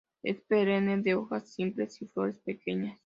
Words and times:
Es 0.23 0.41
perenne, 0.41 0.97
de 1.03 1.13
hojas 1.13 1.53
simples 1.53 2.01
y 2.01 2.07
flores 2.07 2.39
pequeñas. 2.39 2.97